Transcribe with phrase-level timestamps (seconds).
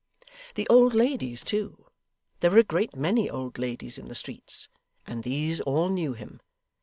[0.55, 1.85] The old ladies too
[2.39, 4.67] there were a great many old ladies in the streets,
[5.05, 6.41] and these all knew him.